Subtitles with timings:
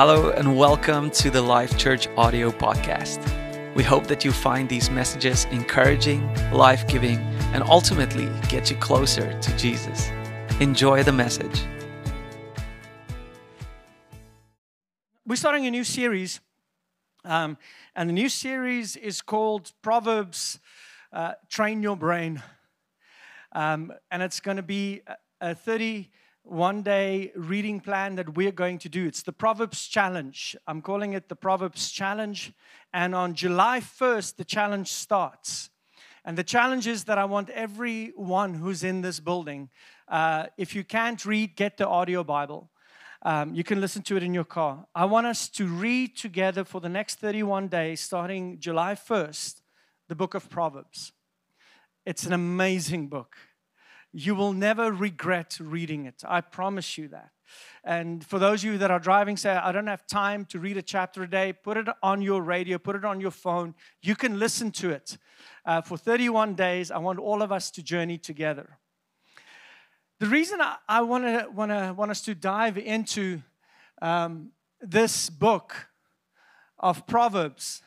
[0.00, 3.18] Hello, and welcome to the Life Church audio podcast.
[3.74, 7.18] We hope that you find these messages encouraging, life giving,
[7.52, 10.08] and ultimately get you closer to Jesus.
[10.60, 11.64] Enjoy the message.
[15.26, 16.38] We're starting a new series,
[17.24, 17.58] um,
[17.96, 20.60] and the new series is called Proverbs
[21.12, 22.40] uh, Train Your Brain.
[23.50, 25.02] Um, and it's going to be
[25.40, 26.08] a 30
[26.48, 29.06] one day reading plan that we're going to do.
[29.06, 30.56] It's the Proverbs Challenge.
[30.66, 32.52] I'm calling it the Proverbs Challenge.
[32.92, 35.68] And on July 1st, the challenge starts.
[36.24, 39.68] And the challenge is that I want everyone who's in this building,
[40.08, 42.70] uh, if you can't read, get the audio Bible.
[43.22, 44.86] Um, you can listen to it in your car.
[44.94, 49.60] I want us to read together for the next 31 days, starting July 1st,
[50.08, 51.12] the book of Proverbs.
[52.06, 53.36] It's an amazing book.
[54.12, 56.22] You will never regret reading it.
[56.26, 57.30] I promise you that.
[57.84, 60.76] And for those of you that are driving, say, I don't have time to read
[60.76, 63.74] a chapter a day, put it on your radio, put it on your phone.
[64.02, 65.16] You can listen to it.
[65.64, 68.78] Uh, for 31 days, I want all of us to journey together.
[70.20, 73.42] The reason I, I want, to, want us to dive into
[74.02, 74.50] um,
[74.80, 75.88] this book
[76.78, 77.82] of Proverbs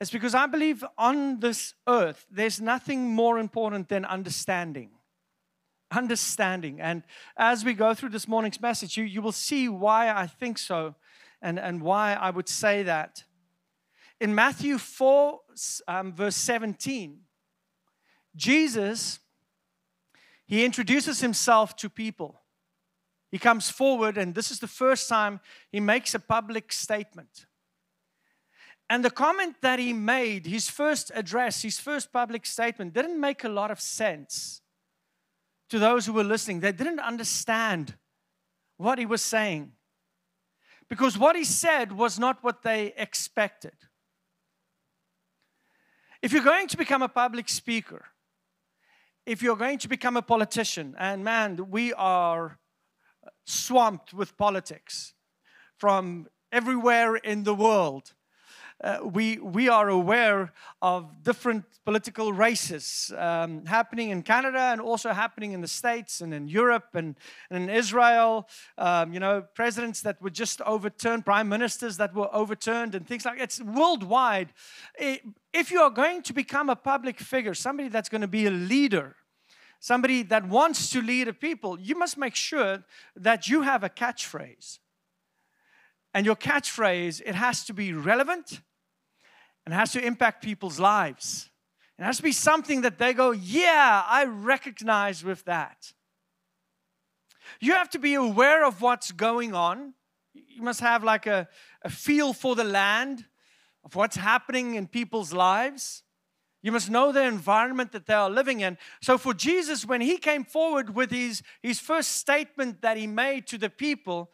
[0.00, 4.90] is because I believe on this earth, there's nothing more important than understanding
[5.92, 6.80] understanding.
[6.80, 7.02] And
[7.36, 10.94] as we go through this morning's message, you, you will see why I think so
[11.40, 13.24] and, and why I would say that.
[14.20, 15.40] In Matthew 4,
[15.88, 17.18] um, verse 17,
[18.36, 19.18] Jesus,
[20.46, 22.40] he introduces himself to people.
[23.30, 27.46] He comes forward, and this is the first time he makes a public statement.
[28.88, 33.42] And the comment that he made, his first address, his first public statement, didn't make
[33.42, 34.61] a lot of sense
[35.72, 36.60] to those who were listening.
[36.60, 37.94] They didn't understand
[38.76, 39.72] what he was saying
[40.90, 43.72] because what he said was not what they expected.
[46.20, 48.04] If you're going to become a public speaker,
[49.24, 52.58] if you're going to become a politician, and man, we are
[53.46, 55.14] swamped with politics
[55.78, 58.12] from everywhere in the world
[58.82, 65.12] uh, we, we are aware of different political races um, happening in Canada and also
[65.12, 67.16] happening in the States and in Europe and,
[67.50, 68.48] and in Israel.
[68.78, 73.24] Um, you know, presidents that were just overturned, prime ministers that were overturned, and things
[73.24, 73.44] like that.
[73.44, 74.52] It's worldwide.
[74.98, 78.50] If you are going to become a public figure, somebody that's going to be a
[78.50, 79.14] leader,
[79.78, 82.82] somebody that wants to lead a people, you must make sure
[83.14, 84.78] that you have a catchphrase.
[86.14, 88.60] And your catchphrase, it has to be relevant,
[89.64, 91.50] and has to impact people's lives.
[91.98, 95.92] It has to be something that they go, yeah, I recognize with that.
[97.60, 99.94] You have to be aware of what's going on.
[100.34, 101.48] You must have like a,
[101.82, 103.24] a feel for the land,
[103.84, 106.02] of what's happening in people's lives.
[106.62, 108.78] You must know the environment that they are living in.
[109.00, 113.48] So, for Jesus, when he came forward with his, his first statement that he made
[113.48, 114.30] to the people,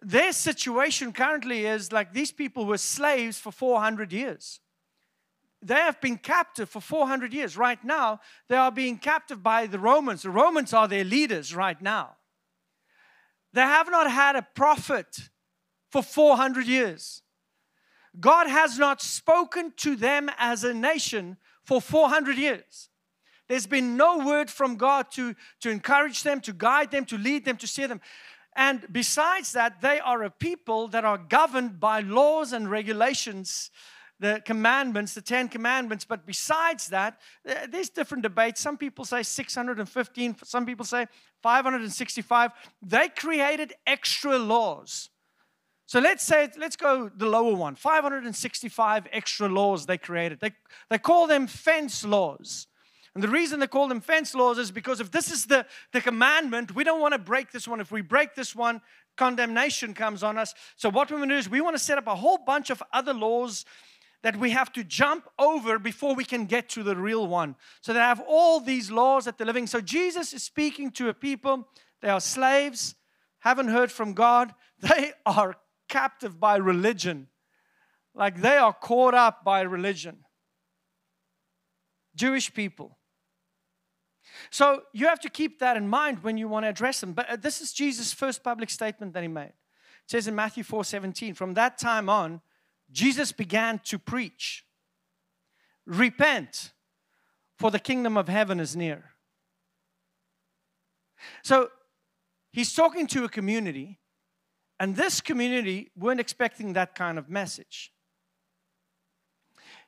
[0.00, 4.60] their situation currently is like these people were slaves for 400 years
[5.66, 7.56] they have been captive for 400 years.
[7.56, 10.22] Right now, they are being captive by the Romans.
[10.22, 12.16] The Romans are their leaders right now.
[13.52, 15.28] They have not had a prophet
[15.90, 17.22] for 400 years.
[18.20, 22.88] God has not spoken to them as a nation for 400 years.
[23.48, 27.44] There's been no word from God to, to encourage them, to guide them, to lead
[27.44, 28.00] them, to steer them.
[28.54, 33.70] And besides that, they are a people that are governed by laws and regulations
[34.18, 36.04] the commandments, the Ten Commandments.
[36.04, 38.60] But besides that, there's different debates.
[38.60, 41.06] Some people say 615, some people say
[41.42, 42.52] 565.
[42.82, 45.10] They created extra laws.
[45.86, 50.40] So let's say, let's go the lower one 565 extra laws they created.
[50.40, 50.52] They,
[50.90, 52.66] they call them fence laws.
[53.14, 56.02] And the reason they call them fence laws is because if this is the, the
[56.02, 57.80] commandment, we don't want to break this one.
[57.80, 58.82] If we break this one,
[59.16, 60.54] condemnation comes on us.
[60.76, 62.68] So what we want to do is we want to set up a whole bunch
[62.68, 63.64] of other laws
[64.26, 67.54] that we have to jump over before we can get to the real one.
[67.80, 69.68] So they have all these laws that they're living.
[69.68, 71.68] So Jesus is speaking to a people,
[72.02, 72.96] they are slaves,
[73.38, 75.54] haven't heard from God, they are
[75.88, 77.28] captive by religion.
[78.16, 80.18] Like they are caught up by religion.
[82.16, 82.98] Jewish people.
[84.50, 87.12] So you have to keep that in mind when you want to address them.
[87.12, 89.52] But uh, this is Jesus' first public statement that he made.
[89.52, 92.40] It says in Matthew 4 17, from that time on,
[92.90, 94.64] Jesus began to preach
[95.86, 96.72] Repent,
[97.56, 99.12] for the kingdom of heaven is near.
[101.44, 101.70] So
[102.52, 104.00] he's talking to a community,
[104.78, 107.92] And this community weren't expecting that kind of message.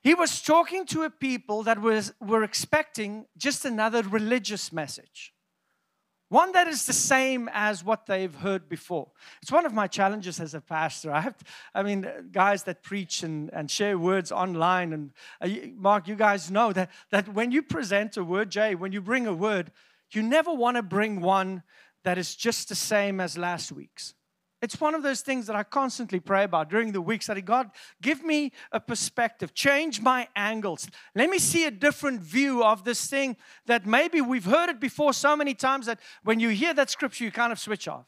[0.00, 5.34] He was talking to a people that was, were expecting just another religious message.
[6.28, 9.08] One that is the same as what they've heard before.
[9.40, 11.10] It's one of my challenges as a pastor.
[11.10, 11.44] I have, to,
[11.74, 16.50] I mean, guys that preach and, and share words online, and uh, Mark, you guys
[16.50, 19.72] know that, that when you present a word, Jay, when you bring a word,
[20.10, 21.62] you never want to bring one
[22.04, 24.14] that is just the same as last week's.
[24.60, 27.70] It's one of those things that I constantly pray about during the weeks that God,
[28.02, 30.88] give me a perspective, change my angles.
[31.14, 35.12] Let me see a different view of this thing that maybe we've heard it before
[35.12, 38.06] so many times that when you hear that scripture, you kind of switch off.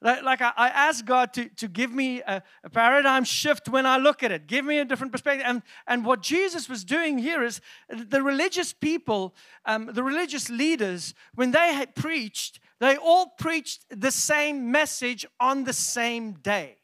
[0.00, 3.96] Like, I, I ask God to, to give me a, a, paradigm shift when I
[3.96, 5.44] look at it, give me a different perspective.
[5.44, 9.34] And, and what Jesus was doing here is the religious people,
[9.64, 15.64] um, the religious leaders, when they had preached, they all preached the same message on
[15.64, 16.76] the same day.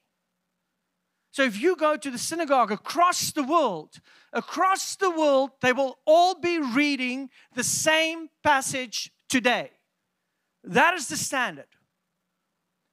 [1.31, 4.01] So if you go to the synagogue across the world,
[4.33, 9.71] across the world, they will all be reading the same passage today.
[10.63, 11.67] That is the standard.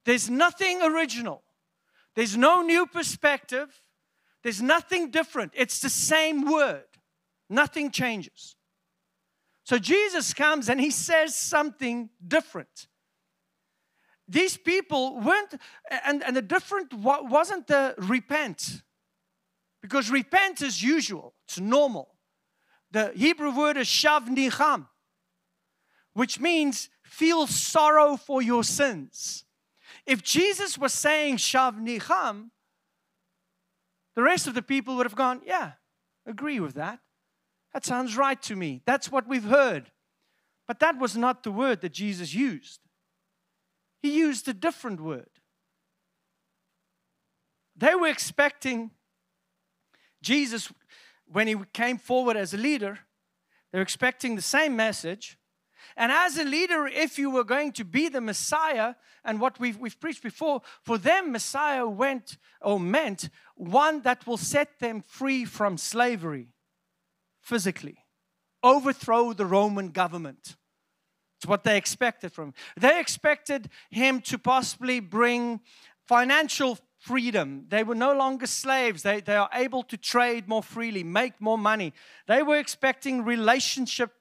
[0.04, 1.42] There's nothing original,
[2.14, 3.68] there's no new perspective,
[4.42, 5.52] there's nothing different.
[5.54, 6.84] It's the same word,
[7.48, 8.56] nothing changes.
[9.64, 12.88] So Jesus comes and he says something different
[14.28, 15.54] these people weren't,
[16.04, 18.82] and, and the different wasn't the repent,
[19.80, 22.14] because repent is usual, it's normal.
[22.92, 24.86] The Hebrew word is shav nicham,
[26.14, 29.44] which means feel sorrow for your sins.
[30.06, 32.50] If Jesus was saying shav nicham,
[34.14, 35.72] the rest of the people would have gone, Yeah,
[36.26, 37.00] agree with that.
[37.72, 38.82] That sounds right to me.
[38.84, 39.90] That's what we've heard.
[40.68, 42.80] But that was not the word that Jesus used.
[44.02, 45.30] He used a different word.
[47.76, 48.90] They were expecting
[50.22, 50.72] Jesus,
[51.26, 52.98] when he came forward as a leader,
[53.72, 55.38] they're expecting the same message.
[55.96, 58.94] And as a leader, if you were going to be the Messiah,
[59.24, 64.36] and what we've, we've preached before, for them, Messiah went or meant one that will
[64.36, 66.48] set them free from slavery
[67.40, 68.04] physically,
[68.62, 70.56] overthrow the Roman government.
[71.42, 72.54] It's what they expected from him.
[72.78, 75.58] They expected him to possibly bring
[76.06, 77.64] financial freedom.
[77.68, 79.02] They were no longer slaves.
[79.02, 81.94] They, they are able to trade more freely, make more money.
[82.28, 84.12] They were expecting relationship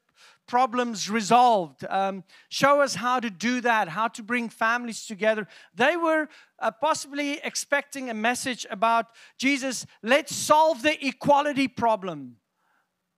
[0.47, 1.85] problems resolved.
[1.87, 5.47] Um, show us how to do that, how to bring families together.
[5.75, 6.27] They were
[6.57, 9.05] uh, possibly expecting a message about
[9.37, 12.37] Jesus, let's solve the equality problem.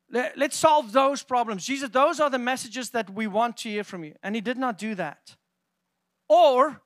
[0.09, 1.65] Let, us solve those problems.
[1.65, 4.13] Jesus, those are the messages that we want to hear from you.
[4.21, 5.35] And he did not do that.
[6.29, 6.81] Or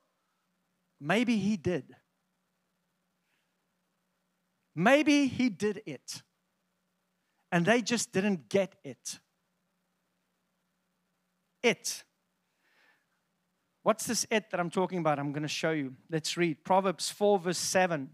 [0.99, 1.95] maybe he did.
[4.75, 6.21] Maybe he did it.
[7.51, 9.19] And they just didn't get it.
[11.63, 12.03] It.
[13.83, 15.17] What's this it that I'm talking about?
[15.17, 15.95] I'm going to show you.
[16.11, 18.09] Let's read Proverbs 4, verse 7.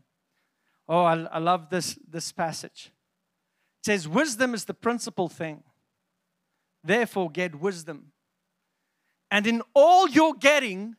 [0.87, 2.91] Oh, I, I love this, this passage.
[3.83, 5.61] It says, Wisdom is the principal thing.
[6.85, 8.13] Therefore, get wisdom.
[9.29, 10.95] And in all you're getting,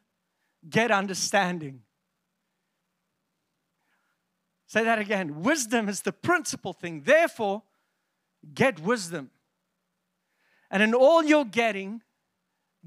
[0.68, 1.80] get understanding.
[4.66, 5.42] Say that again.
[5.42, 7.02] Wisdom is the principal thing.
[7.06, 7.62] Therefore,
[8.52, 9.30] get wisdom.
[10.70, 12.02] And in all you're getting,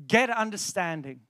[0.05, 1.21] get understanding.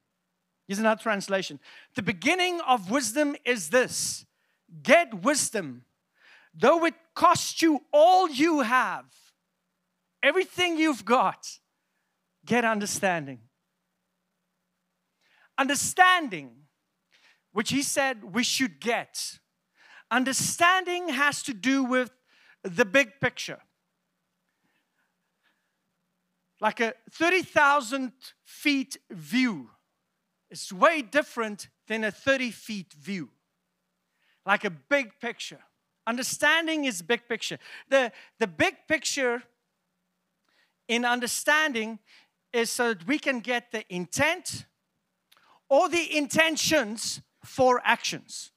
[0.68, 1.62] Here's another translation.
[1.96, 4.26] The beginning of wisdom is this
[4.84, 5.84] get wisdom
[6.60, 9.06] though it costs you all you have,
[10.24, 11.48] everything you've got,
[12.46, 13.40] get understanding.
[15.58, 16.52] Understanding,
[17.52, 19.40] which he said we should get.
[20.10, 22.12] Understanding has to do with
[22.64, 23.60] the big picture.
[26.60, 29.70] Like a 30,000 feet view
[30.50, 33.30] is way different than a 30 feet view.
[34.46, 35.60] Like a big picture.
[36.08, 37.60] Understanding is big picture.
[37.90, 39.44] The, the big picture
[40.88, 42.00] in understanding
[42.54, 44.66] is so that we can get the intent
[45.70, 48.52] or the intentions for actions.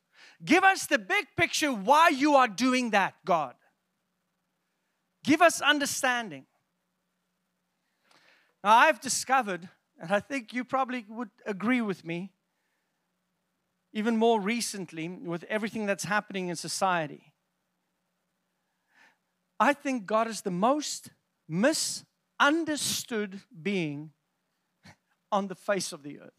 [0.44, 3.56] Give us the big picture why you are doing that, God.
[5.24, 6.46] Give us understanding.
[8.62, 9.68] Now, I've discovered,
[10.00, 12.30] and I think you probably would agree with me,
[13.92, 17.29] even more recently with everything that's happening in society,
[19.60, 21.10] I think God is the most
[21.46, 24.12] misunderstood being
[25.30, 26.32] on the face of the earth.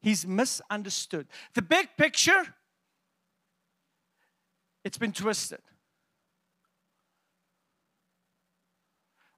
[0.00, 1.28] He's misunderstood.
[1.52, 2.54] The big picture,
[4.84, 5.60] it's been twisted.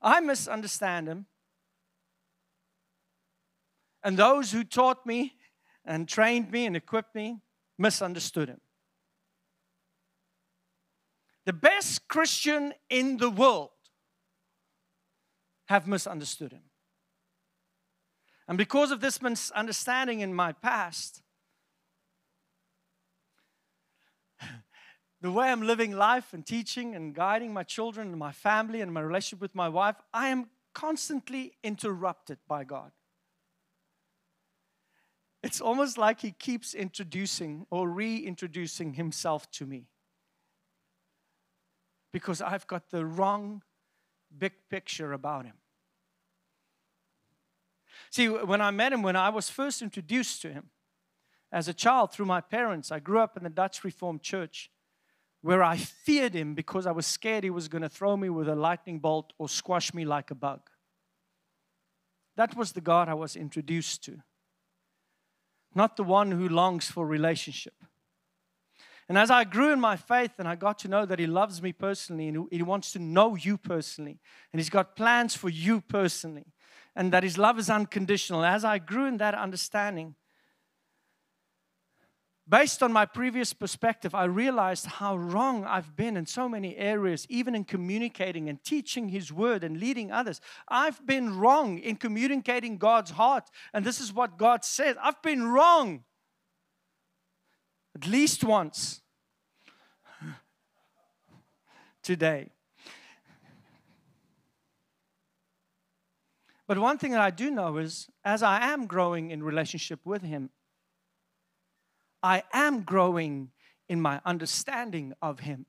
[0.00, 1.26] I misunderstand him.
[4.04, 5.34] And those who taught me
[5.84, 7.40] and trained me and equipped me
[7.76, 8.60] misunderstood him.
[11.50, 13.70] The best Christian in the world
[15.66, 16.62] have misunderstood him.
[18.46, 21.22] And because of this misunderstanding in my past,
[25.20, 28.94] the way I'm living life and teaching and guiding my children and my family and
[28.94, 32.92] my relationship with my wife, I am constantly interrupted by God.
[35.42, 39.88] It's almost like He keeps introducing or reintroducing Himself to me
[42.12, 43.62] because I've got the wrong
[44.36, 45.54] big picture about Him.
[48.10, 50.70] See, when I met Him, when I was first introduced to Him
[51.52, 54.70] as a child through my parents, I grew up in the Dutch Reformed Church
[55.42, 58.48] where I feared him because I was scared he was going to throw me with
[58.48, 60.60] a lightning bolt or squash me like a bug.
[62.36, 64.22] That was the God I was introduced to,
[65.74, 67.74] not the one who longs for relationship.
[69.10, 71.60] And as I grew in my faith and I got to know that He loves
[71.60, 74.20] me personally and He wants to know you personally,
[74.52, 76.46] and He's got plans for you personally,
[76.94, 80.14] and that His love is unconditional, as I grew in that understanding,
[82.48, 87.26] based on my previous perspective, I realized how wrong I've been in so many areas,
[87.28, 90.40] even in communicating and teaching His word and leading others.
[90.68, 94.94] I've been wrong in communicating God's heart, and this is what God says.
[95.02, 96.04] I've been wrong
[98.00, 99.02] at least once
[102.02, 102.48] today.
[106.66, 110.22] But one thing that I do know is as I am growing in relationship with
[110.22, 110.48] Him,
[112.22, 113.50] I am growing
[113.88, 115.66] in my understanding of Him.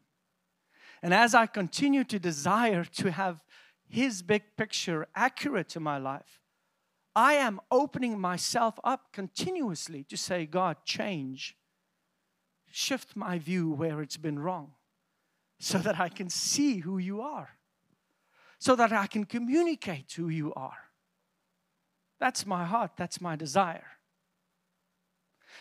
[1.04, 3.44] And as I continue to desire to have
[3.90, 6.40] His big picture accurate to my life,
[7.14, 11.58] I am opening myself up continuously to say, God, change.
[12.72, 14.72] Shift my view where it's been wrong
[15.60, 17.50] so that I can see who you are,
[18.60, 20.90] so that I can communicate who you are.
[22.20, 23.88] That's my heart, that's my desire.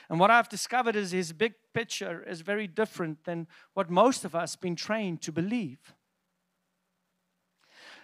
[0.08, 4.34] And what I've discovered is his big picture is very different than what most of
[4.34, 5.94] us have been trained to believe.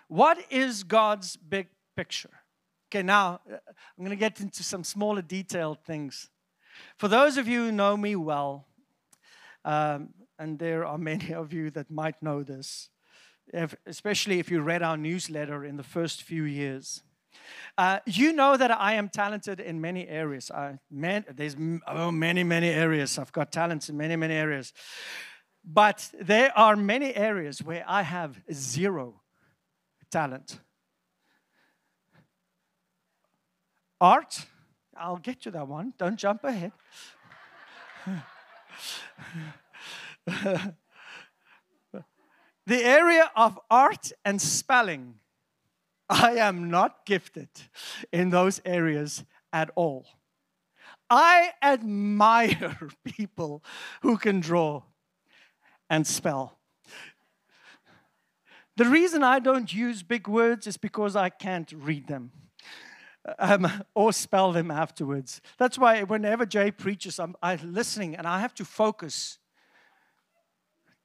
[0.09, 2.31] What is God's big picture?
[2.91, 6.31] Okay, now uh, I'm going to get into some smaller detailed things.
[6.97, 8.67] For those of you who know me well,
[9.67, 12.89] um, and there are many of you that might know this,
[13.53, 17.03] if, especially if you read our newsletter in the first few years.
[17.77, 20.51] Uh, you know that I am talented in many areas.
[20.51, 21.57] I, man, there's
[21.87, 23.19] oh, many, many areas.
[23.19, 24.73] I've got talents in many, many areas.
[25.65, 29.21] But there are many areas where I have zero
[30.11, 30.61] talent.
[34.01, 34.47] Art,
[34.97, 35.93] I'll get to that one.
[35.99, 36.73] Don't jump ahead.
[40.27, 40.75] the
[42.69, 45.21] area of art and spelling
[46.09, 47.49] I am not gifted
[48.13, 50.07] in those areas at all.
[51.11, 53.65] I admire people
[54.03, 54.83] who can draw
[55.91, 56.59] and spell.
[58.77, 62.33] The reason I don't use big words is because I can't read them
[63.39, 65.41] um, or spell them afterwards.
[65.59, 69.39] That's why whenever Jay preaches, I'm, I'm listening and I have to focus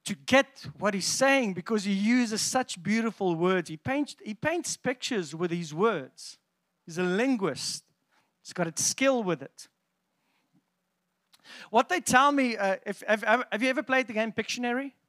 [0.05, 3.69] to get what he's saying because he uses such beautiful words.
[3.69, 6.37] He paints, he paints pictures with his words.
[6.85, 7.83] He's a linguist,
[8.43, 9.67] he's got a skill with it.
[11.69, 14.93] What they tell me, uh, if, have, have you ever played the game Pictionary?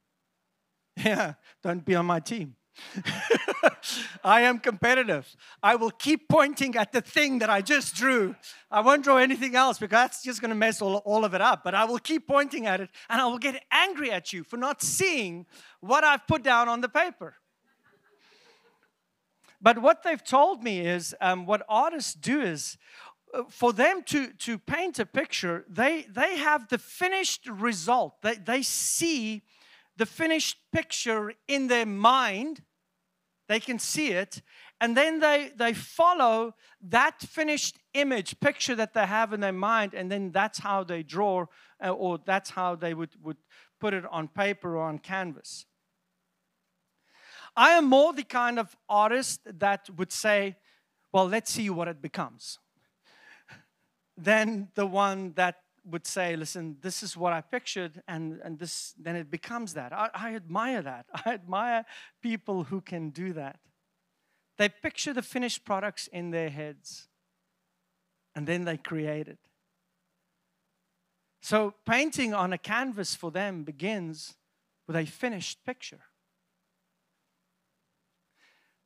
[0.95, 2.55] Yeah, don't be on my team.
[4.23, 5.35] I am competitive.
[5.61, 8.35] I will keep pointing at the thing that I just drew.
[8.71, 11.41] I won't draw anything else because that's just going to mess all, all of it
[11.41, 11.63] up.
[11.63, 14.57] But I will keep pointing at it and I will get angry at you for
[14.57, 15.45] not seeing
[15.81, 17.35] what I've put down on the paper.
[19.61, 22.77] But what they've told me is um, what artists do is
[23.33, 28.21] uh, for them to, to paint a picture, they, they have the finished result.
[28.21, 29.43] They, they see
[29.97, 32.63] the finished picture in their mind.
[33.47, 34.41] They can see it.
[34.79, 39.93] And then they, they follow that finished image, picture that they have in their mind.
[39.93, 41.45] And then that's how they draw,
[41.83, 43.37] uh, or that's how they would, would
[43.79, 45.65] put it on paper or on canvas.
[47.55, 50.55] I am more the kind of artist that would say,
[51.11, 52.59] well, let's see what it becomes.
[54.17, 58.93] than the one that would say, listen, this is what I pictured, and, and this
[58.99, 59.91] then it becomes that.
[59.91, 61.05] I, I admire that.
[61.25, 61.85] I admire
[62.21, 63.59] people who can do that.
[64.57, 67.07] They picture the finished products in their heads,
[68.35, 69.39] and then they create it.
[71.41, 74.35] So, painting on a canvas for them begins
[74.87, 75.99] with a finished picture.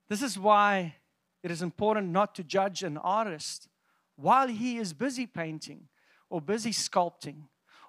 [0.09, 0.95] This is why
[1.43, 3.67] it is important not to judge an artist
[4.15, 5.89] while he is busy painting
[6.29, 7.43] or busy sculpting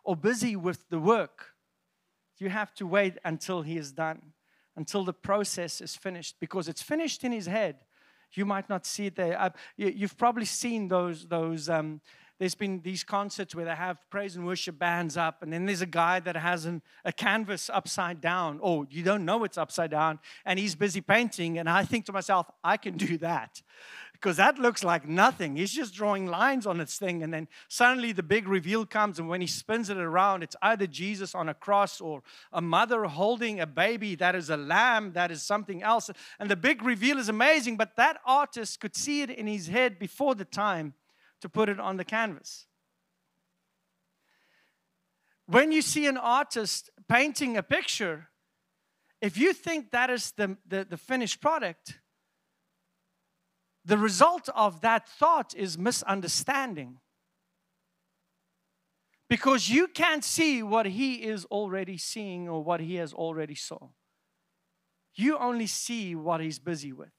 [0.04, 1.54] or busy with the work.
[2.38, 4.32] You have to wait until he is done,
[4.76, 7.76] until the process is finished, because it's finished in his head.
[8.34, 9.52] You might not see it there.
[9.76, 12.00] You, have probably seen those, those um,
[12.38, 15.80] there's been these concerts where they have praise and worship bands up, and then there's
[15.80, 18.60] a guy that has an, a canvas upside down.
[18.62, 21.58] Oh, you don't know it's upside down, and he's busy painting.
[21.58, 23.60] And I think to myself, I can do that
[24.20, 25.56] because that looks like nothing.
[25.56, 29.28] He's just drawing lines on this thing, and then suddenly the big reveal comes, and
[29.28, 32.22] when he spins it around, it's either Jesus on a cross or
[32.52, 36.10] a mother holding a baby that is a lamb, that is something else.
[36.40, 40.00] And the big reveal is amazing, but that artist could see it in his head
[40.00, 40.94] before the time
[41.40, 42.66] to put it on the canvas.
[45.46, 48.28] When you see an artist painting a picture,
[49.22, 52.00] if you think that is the, the, the finished product,
[53.88, 56.98] the result of that thought is misunderstanding.
[59.30, 63.88] Because you can't see what he is already seeing or what he has already saw.
[65.14, 67.14] You only see what he's busy with.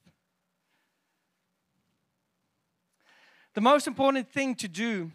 [3.54, 5.10] The most important thing to do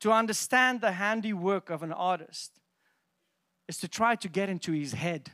[0.00, 2.60] to understand the handiwork of an artist
[3.66, 5.30] is to try to get into his head.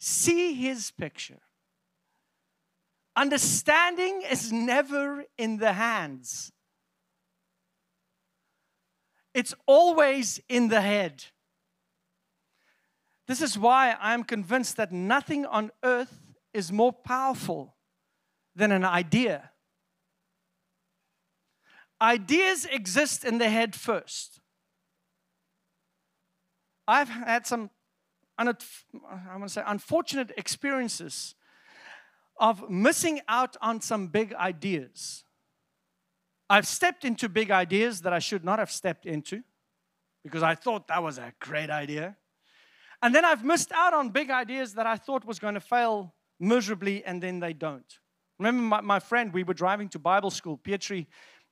[0.00, 1.38] See his picture.
[3.14, 6.52] Understanding is never in the hands,
[9.34, 11.24] it's always in the head.
[13.28, 17.76] This is why I'm convinced that nothing on earth is more powerful
[18.54, 19.50] than an idea.
[22.00, 24.40] Ideas exist in the head first.
[26.86, 27.70] I've had some,
[28.36, 31.36] I want to say, unfortunate experiences
[32.42, 35.22] of missing out on some big ideas.
[36.50, 39.42] I've stepped into big ideas that I should not have stepped into
[40.24, 42.16] because I thought that was a great idea.
[43.00, 46.14] And then I've missed out on big ideas that I thought was going to fail
[46.40, 47.98] miserably, and then they don't.
[48.40, 51.06] Remember my, my friend, we were driving to Bible school, Pietri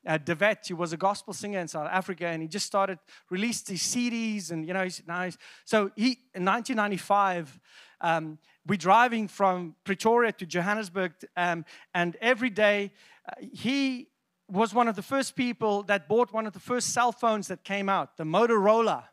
[0.07, 2.98] uh, Devet, he was a gospel singer in South Africa, and he just started
[3.31, 5.37] released his CDs, and you know he's nice.
[5.64, 7.61] So he in 1995,
[8.00, 12.92] um, we're driving from Pretoria to Johannesburg, um, and every day
[13.28, 14.08] uh, he
[14.48, 17.64] was one of the first people that bought one of the first cell phones that
[17.64, 19.04] came out, the Motorola.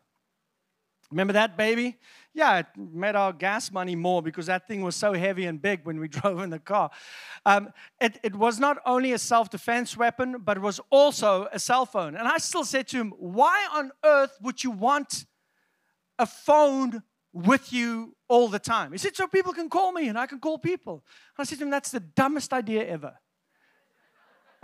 [1.11, 1.95] Remember that baby?
[2.33, 5.85] Yeah, it made our gas money more because that thing was so heavy and big
[5.85, 6.91] when we drove in the car.
[7.45, 7.69] Um,
[8.01, 11.85] it, it was not only a self defense weapon, but it was also a cell
[11.85, 12.15] phone.
[12.15, 15.25] And I still said to him, Why on earth would you want
[16.19, 17.03] a phone
[17.37, 18.91] with you all the time?
[18.91, 21.03] He said, So people can call me and I can call people.
[21.37, 23.13] And I said to him, That's the dumbest idea ever.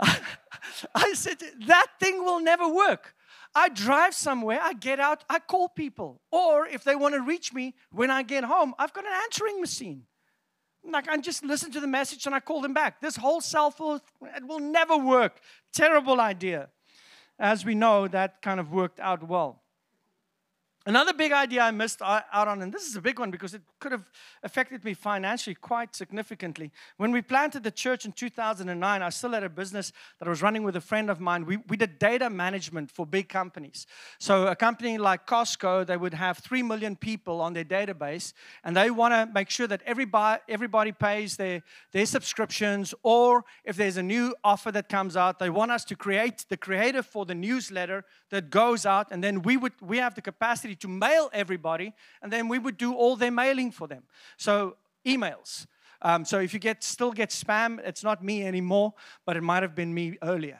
[0.94, 3.14] I said, That thing will never work.
[3.54, 6.20] I drive somewhere, I get out, I call people.
[6.32, 9.60] Or if they want to reach me when I get home, I've got an answering
[9.60, 10.02] machine.
[10.84, 13.00] Like I just listen to the message and I call them back.
[13.00, 14.00] This whole cell phone,
[14.36, 15.40] it will never work.
[15.72, 16.68] Terrible idea.
[17.38, 19.63] As we know, that kind of worked out well.
[20.86, 23.62] Another big idea I missed out on, and this is a big one because it
[23.80, 24.10] could have
[24.42, 26.70] affected me financially quite significantly.
[26.98, 30.42] When we planted the church in 2009, I still had a business that I was
[30.42, 31.46] running with a friend of mine.
[31.46, 33.86] We, we did data management for big companies.
[34.18, 38.76] So, a company like Costco, they would have 3 million people on their database, and
[38.76, 43.96] they want to make sure that everybody, everybody pays their, their subscriptions, or if there's
[43.96, 47.34] a new offer that comes out, they want us to create the creative for the
[47.34, 51.94] newsletter that goes out, and then we, would, we have the capacity to mail everybody,
[52.22, 54.04] and then we would do all their mailing for them.
[54.36, 55.66] So, emails.
[56.02, 58.92] Um, so if you get still get spam, it's not me anymore,
[59.24, 60.58] but it might have been me earlier.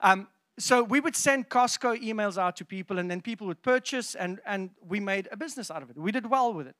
[0.00, 4.14] Um, so we would send Costco emails out to people, and then people would purchase,
[4.14, 5.98] and, and we made a business out of it.
[5.98, 6.76] We did well with it.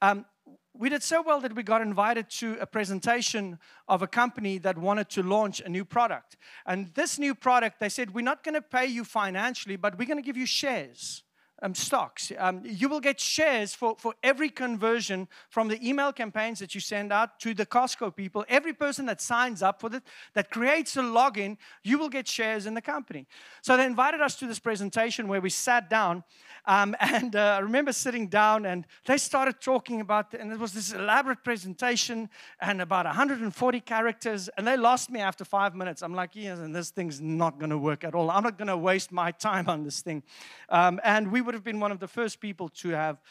[0.00, 0.24] Um,
[0.72, 4.78] we did so well that we got invited to a presentation of a company that
[4.78, 6.38] wanted to launch a new product.
[6.64, 10.06] And this new product, they said, We're not going to pay you financially, but we're
[10.06, 11.22] going to give you shares
[11.62, 12.32] um, stocks.
[12.38, 16.80] Um, you will get shares for, for every conversion from the email campaigns that you
[16.80, 18.44] send out to the Costco people.
[18.48, 20.02] Every person that signs up for it,
[20.34, 23.26] that creates a login, you will get shares in the company.
[23.62, 26.24] So they invited us to this presentation where we sat down.
[26.66, 30.72] Um, and uh, I remember sitting down and they started talking about, and it was
[30.72, 32.28] this elaborate presentation
[32.60, 34.48] and about 140 characters.
[34.56, 36.02] And they lost me after five minutes.
[36.02, 38.30] I'm like, yes, and this thing's not going to work at all.
[38.30, 40.22] I'm not going to waste my time on this thing.
[40.68, 43.22] Um, and we would have been one of the first people to have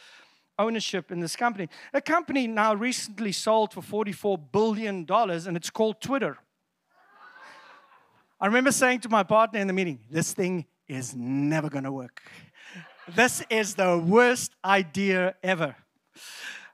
[0.57, 1.69] ownership in this company.
[1.93, 6.39] A company now recently sold for $44 billion, and it's called Twitter.
[8.41, 11.91] I remember saying to my partner in the meeting, this thing is never going to
[11.91, 12.23] work.
[13.15, 15.75] This is the worst idea ever.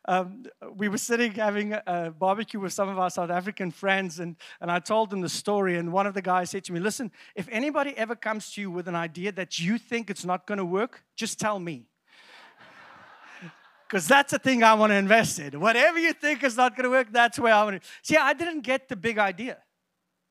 [0.06, 4.36] Um, we were sitting having a barbecue with some of our South African friends, and,
[4.60, 5.78] and I told them the story.
[5.78, 8.70] And one of the guys said to me, Listen, if anybody ever comes to you
[8.70, 11.86] with an idea that you think it's not going to work, just tell me.
[13.88, 15.60] Because that's the thing I want to invest in.
[15.60, 17.88] Whatever you think is not going to work, that's where I want to.
[18.02, 19.60] See, I didn't get the big idea.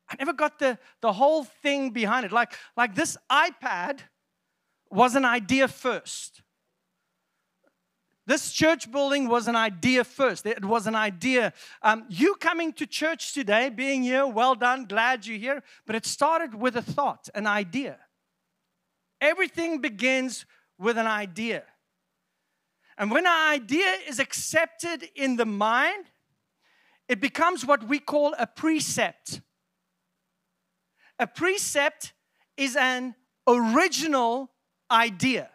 [0.08, 2.32] I never got the, the whole thing behind it.
[2.32, 4.00] Like, like this iPad
[4.90, 6.42] was an idea first.
[8.32, 10.46] This church building was an idea first.
[10.46, 11.52] It was an idea.
[11.82, 15.62] Um, you coming to church today, being here, well done, glad you're here.
[15.84, 17.98] But it started with a thought, an idea.
[19.20, 20.46] Everything begins
[20.78, 21.64] with an idea.
[22.96, 26.06] And when an idea is accepted in the mind,
[27.08, 29.42] it becomes what we call a precept.
[31.18, 32.14] A precept
[32.56, 33.14] is an
[33.46, 34.50] original
[34.90, 35.50] idea.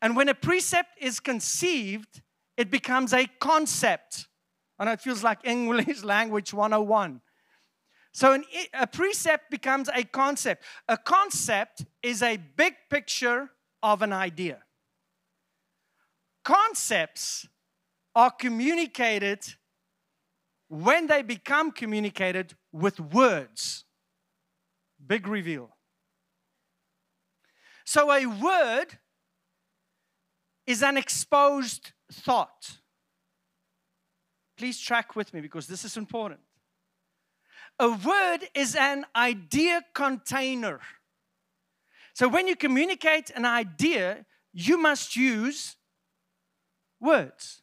[0.00, 2.22] And when a precept is conceived,
[2.56, 4.28] it becomes a concept.
[4.78, 7.20] Know it feels like English language 101.
[8.12, 10.64] So an, a precept becomes a concept.
[10.88, 13.50] A concept is a big picture
[13.82, 14.58] of an idea.
[16.44, 17.46] Concepts
[18.14, 19.40] are communicated
[20.68, 23.84] when they become communicated with words.
[25.04, 25.76] Big reveal.
[27.84, 28.98] So a word
[30.68, 32.76] is an exposed thought.
[34.58, 36.40] Please track with me because this is important.
[37.78, 40.80] A word is an idea container.
[42.12, 45.76] So when you communicate an idea, you must use
[47.00, 47.62] words.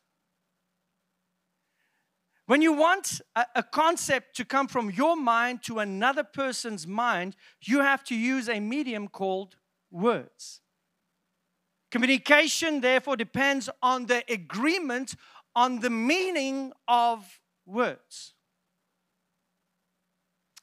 [2.48, 7.36] When you want a, a, concept to come from your mind to another person's mind,
[7.62, 9.58] you have to use a medium called
[9.92, 10.62] words.
[11.92, 15.16] Communication, therefore, depends on the agreement
[15.56, 18.34] on the meaning of words.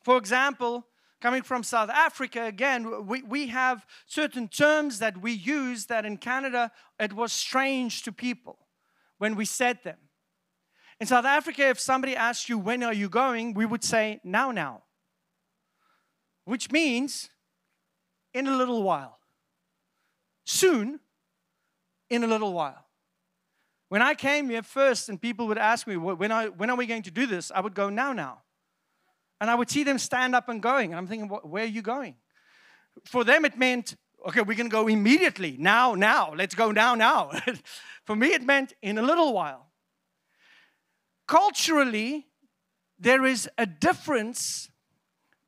[0.03, 0.87] For example,
[1.21, 6.17] coming from South Africa, again, we, we have certain terms that we use that in
[6.17, 8.59] Canada it was strange to people
[9.19, 9.99] when we said them.
[11.01, 13.55] In South Africa, if somebody asked you, When are you going?
[13.55, 14.83] we would say, Now, now.
[16.45, 17.31] Which means
[18.35, 19.19] in a little while.
[20.45, 21.01] Soon,
[22.13, 22.85] in a little while.
[23.89, 27.03] When I came here first and people would ask me, when, when are we going
[27.03, 27.51] to do this?
[27.51, 28.43] I would go, now, now.
[29.41, 30.93] And I would see them stand up and going.
[30.93, 32.17] And I'm thinking, where are you going?
[33.07, 33.97] For them, it meant,
[34.29, 35.57] okay, we're going to go immediately.
[35.59, 36.35] Now, now.
[36.35, 37.33] Let's go now, now.
[38.05, 39.69] For me, it meant in a little while.
[41.27, 42.27] Culturally,
[42.99, 44.69] there is a difference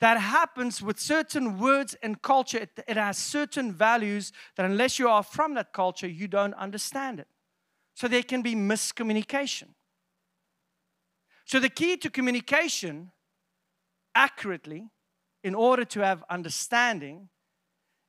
[0.04, 2.58] that happens with certain words and culture.
[2.58, 7.20] It, it, has certain values that, unless you are from that culture, you don't understand
[7.20, 7.26] it.
[7.94, 9.68] So there can be miscommunication.
[11.46, 13.12] So, the key to communication
[14.14, 14.90] accurately,
[15.42, 17.30] in order to have understanding,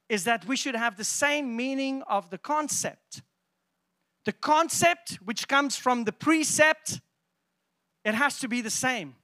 [0.10, 3.22] is that we should have the same meaning of the concept.
[4.26, 7.00] The concept, which comes from the precept,
[8.04, 9.16] it has to be the same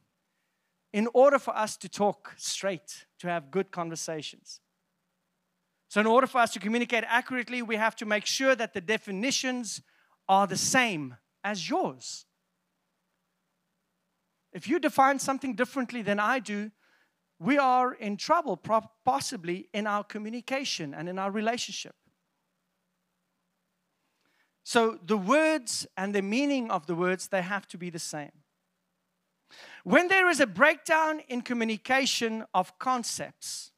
[0.94, 4.60] in order for us to talk straight, to have good conversations.
[5.88, 8.82] So, in order for us to communicate accurately, we have to make sure that the
[8.82, 9.82] definitions
[10.28, 12.26] are the same as yours.
[14.54, 16.72] If you define something differently than I do,
[17.40, 18.62] we are in trouble,
[19.04, 21.96] possibly in our communication and in our relationship.
[24.64, 28.32] So, the words and the meaning of the words, they have to be the same.
[29.84, 33.72] When there is a breakdown in communication of concepts,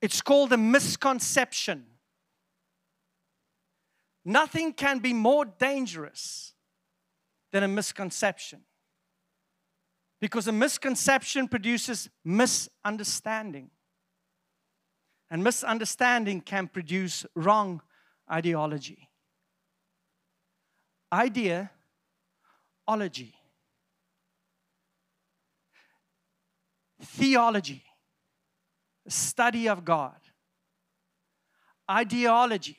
[0.00, 1.86] it's called a misconception.
[4.24, 6.54] Nothing can be more dangerous
[7.52, 8.62] than a misconception.
[10.20, 13.70] Because a misconception produces misunderstanding.
[15.30, 17.82] And misunderstanding can produce wrong
[18.30, 19.08] ideology.
[21.12, 21.70] Idea,
[27.02, 27.84] Theology,
[29.08, 30.16] study of God.
[31.90, 32.78] Ideology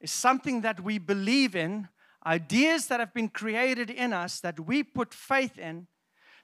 [0.00, 1.88] is something that we believe in,
[2.26, 5.86] ideas that have been created in us that we put faith in.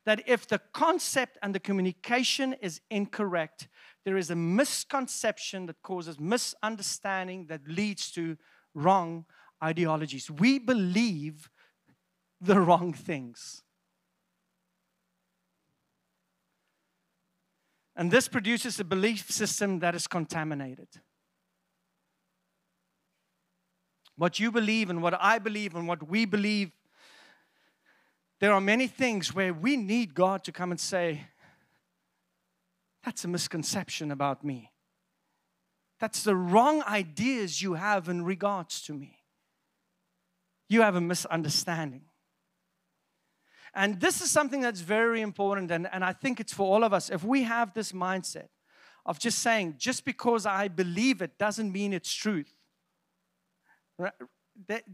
[0.05, 3.67] That if the concept and the communication is incorrect,
[4.05, 8.37] there is a misconception that causes misunderstanding that leads to
[8.73, 9.25] wrong
[9.63, 10.31] ideologies.
[10.31, 11.51] We believe
[12.41, 13.65] the wrong things.
[17.97, 20.89] And this produces a belief system that is contaminated.
[24.17, 26.73] What you believe and what I believe and what we believe,
[28.39, 31.23] there are many things where we need God to come and say,
[33.05, 34.73] That's a misconception about me.
[35.99, 39.19] That's the wrong ideas you have in regards to me.
[40.69, 42.03] You have a misunderstanding.
[43.77, 46.95] And this is something that's very important, and, and I think it's for all of
[46.95, 47.11] us.
[47.11, 48.49] If we have this mindset
[49.05, 52.55] of just saying, just because I believe it doesn't mean it's truth.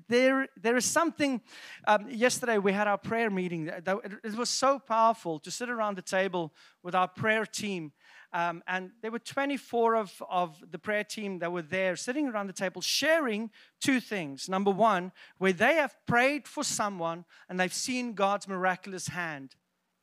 [0.08, 1.40] There, there is something.
[1.86, 3.68] Um, yesterday we had our prayer meeting.
[3.68, 7.92] It was so powerful to sit around the table with our prayer team
[8.32, 12.46] um, and there were 24 of, of the prayer team that were there sitting around
[12.46, 14.48] the table sharing two things.
[14.48, 19.54] Number one, where they have prayed for someone and they've seen God's miraculous hand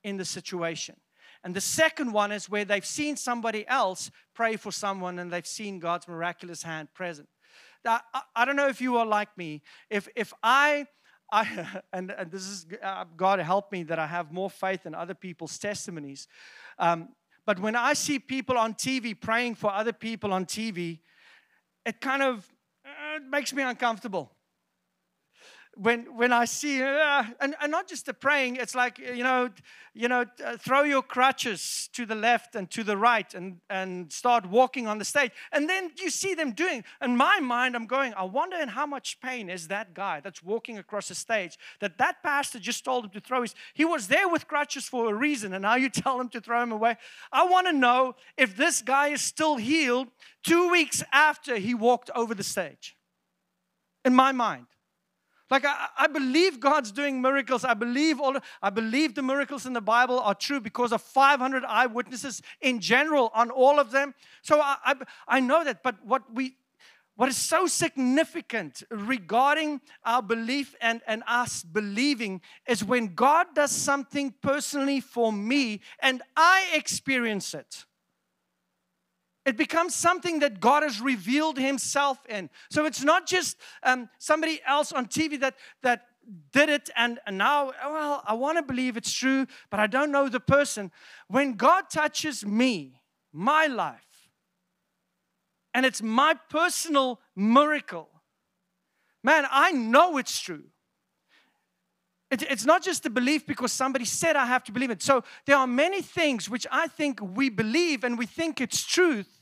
[0.04, 0.96] in the situation.
[1.44, 5.48] And the second one is where they've seen somebody else pray for someone and they've
[5.48, 7.30] seen God's miraculous hand present.
[7.84, 9.64] Now, I, I don't know if you are like me.
[9.90, 10.86] If, if I
[11.32, 14.96] I, and, and, this is uh, God help me that I have more faith in
[14.96, 16.28] other people's testimonies.
[16.78, 17.10] Um,
[17.46, 21.00] but when I see people on TV praying for other people on TV,
[21.86, 22.48] it kind of
[22.86, 24.32] uh, makes me uncomfortable
[25.82, 29.50] when when I see uh, and, and not just the praying, it's like you know,
[29.94, 34.12] you know, uh, throw your crutches to the left and to the right and and
[34.12, 36.84] start walking on the stage, and then you see them doing.
[37.02, 40.44] In my mind, I'm going, I wonder in how much pain is that guy that's
[40.44, 43.56] walking across the stage that that pastor just told him to throw his.
[43.74, 46.62] He was there with crutches for a reason, and now you tell him to throw
[46.62, 46.98] him away.
[47.32, 50.10] I want to know if this guy is still healed
[50.44, 52.98] two weeks after he walked over the stage.
[54.04, 54.66] In my mind.
[55.50, 57.64] Like I, I, believe God's doing miracles.
[57.66, 61.64] I believe all I believe the miracles in the Bible are true because of 500
[61.66, 64.14] eyewitnesses in general on all of them.
[64.44, 64.96] So I, I,
[65.28, 65.82] I know that.
[65.82, 66.56] But what we
[67.16, 73.72] what is so significant regarding our belief and, and us believing is when God does
[73.72, 77.84] something personally for me and I experience it.
[79.50, 82.52] It becomes something that God has revealed Himself in.
[82.70, 86.06] So it's not just um, somebody else on TV that, that
[86.54, 90.12] did it and, and now, well, I want to believe it's true, but I don't
[90.12, 90.92] know the person.
[91.30, 93.02] When God touches me,
[93.34, 94.30] my life,
[95.74, 98.08] and it's my personal miracle,
[99.24, 100.66] man, I know it's true.
[102.30, 105.02] It, it's not just a belief because somebody said I have to believe it.
[105.02, 109.39] So there are many things which I think we believe and we think it's truth,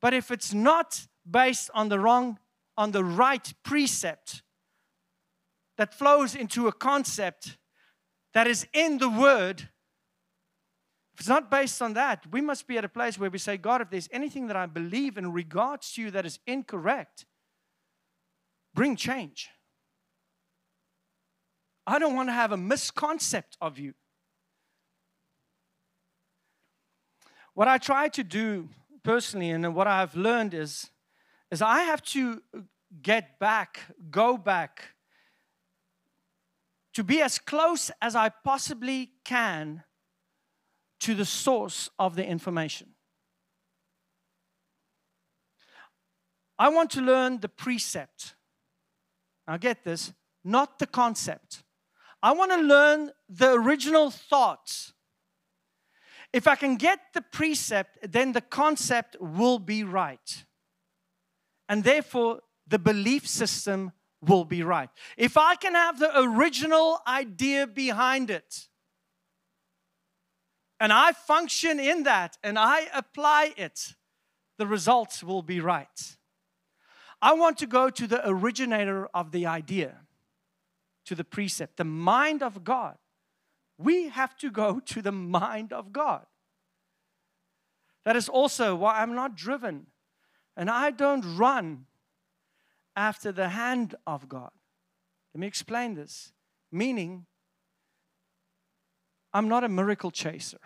[0.00, 2.38] but if it's not based on the wrong,
[2.76, 4.42] on the right precept
[5.76, 7.58] that flows into a concept
[8.32, 9.68] that is in the Word,
[11.14, 13.56] if it's not based on that, we must be at a place where we say,
[13.56, 17.26] God, if there's anything that I believe in regards to you that is incorrect,
[18.74, 19.50] bring change.
[21.86, 23.94] I don't want to have a misconcept of you.
[27.54, 28.68] What I try to do
[29.02, 30.90] personally, and what I've learned is,
[31.50, 32.42] is I have to
[33.02, 34.94] get back, go back,
[36.94, 39.84] to be as close as I possibly can
[41.00, 42.88] to the source of the information.
[46.58, 48.34] I want to learn the precept.
[49.48, 50.12] Now, get this,
[50.44, 51.62] not the concept.
[52.22, 54.92] I want to learn the original thoughts
[56.32, 60.44] if I can get the precept, then the concept will be right.
[61.68, 64.90] And therefore, the belief system will be right.
[65.16, 68.68] If I can have the original idea behind it,
[70.78, 73.94] and I function in that and I apply it,
[74.56, 76.16] the results will be right.
[77.20, 79.98] I want to go to the originator of the idea,
[81.04, 82.96] to the precept, the mind of God.
[83.80, 86.26] We have to go to the mind of God.
[88.04, 89.86] That is also why I'm not driven
[90.54, 91.86] and I don't run
[92.94, 94.50] after the hand of God.
[95.32, 96.32] Let me explain this.
[96.70, 97.24] Meaning,
[99.32, 100.60] I'm not a miracle chaser.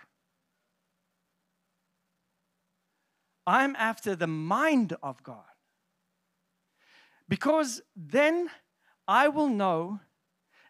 [3.46, 5.44] I'm after the mind of God.
[7.28, 8.50] Because then
[9.06, 10.00] I will know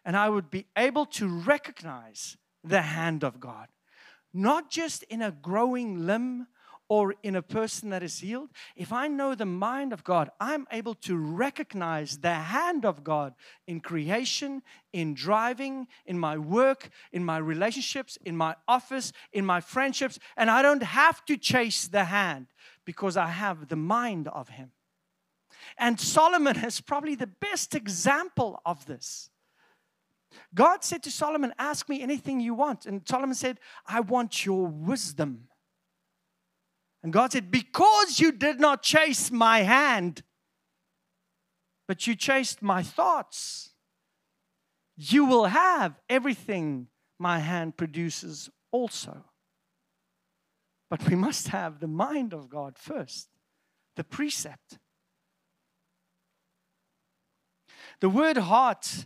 [0.05, 3.67] and I would be able to recognize the hand of God,
[4.33, 6.47] not just in a growing limb
[6.87, 10.67] or in a person that is healed, if I know the mind of God, I'm
[10.71, 13.33] able to recognize the hand of God
[13.65, 14.61] in creation,
[14.93, 20.51] in driving, in my work, in my relationships, in my office, in my friendships, and
[20.51, 22.45] I don't have to chase the hand
[22.85, 24.71] because I have the mind of Him.
[25.79, 29.31] And Solomon is probably the best example of this.
[30.53, 32.85] God said to Solomon, Ask me anything you want.
[32.85, 35.47] And Solomon said, I want your wisdom.
[37.03, 40.23] And God said, Because you did not chase my hand,
[41.87, 43.71] but you chased my thoughts,
[44.97, 46.87] you will have everything
[47.19, 49.25] my hand produces also.
[50.89, 53.29] But we must have the mind of God first,
[53.95, 54.79] the precept.
[58.01, 59.05] The word heart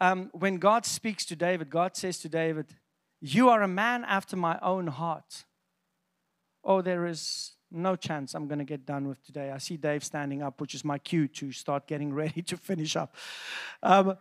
[0.00, 2.76] um, when God speaks to David, God says to David,
[3.20, 5.44] You are a man after my own heart.
[6.64, 9.50] Oh, there is no chance I'm going to get done with today.
[9.50, 12.96] I see Dave standing up, which is my cue to start getting ready to finish
[12.96, 13.14] up.
[13.82, 14.16] Um,